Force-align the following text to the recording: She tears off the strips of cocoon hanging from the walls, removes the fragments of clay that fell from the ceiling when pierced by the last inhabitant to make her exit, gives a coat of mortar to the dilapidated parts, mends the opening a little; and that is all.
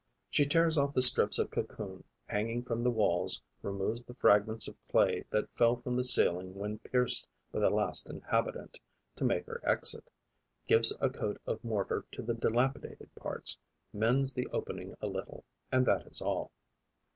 She 0.31 0.47
tears 0.47 0.79
off 0.79 0.95
the 0.95 1.03
strips 1.03 1.37
of 1.37 1.51
cocoon 1.51 2.03
hanging 2.25 2.63
from 2.63 2.81
the 2.81 2.89
walls, 2.89 3.39
removes 3.61 4.03
the 4.03 4.15
fragments 4.15 4.67
of 4.67 4.75
clay 4.87 5.25
that 5.29 5.53
fell 5.53 5.75
from 5.75 5.95
the 5.95 6.03
ceiling 6.03 6.55
when 6.55 6.79
pierced 6.79 7.29
by 7.51 7.59
the 7.59 7.69
last 7.69 8.09
inhabitant 8.09 8.79
to 9.17 9.23
make 9.23 9.45
her 9.45 9.61
exit, 9.63 10.09
gives 10.65 10.91
a 10.99 11.11
coat 11.11 11.39
of 11.45 11.63
mortar 11.63 12.03
to 12.13 12.23
the 12.23 12.33
dilapidated 12.33 13.13
parts, 13.13 13.59
mends 13.93 14.33
the 14.33 14.47
opening 14.47 14.95
a 15.01 15.05
little; 15.07 15.45
and 15.71 15.85
that 15.85 16.07
is 16.07 16.19
all. 16.19 16.51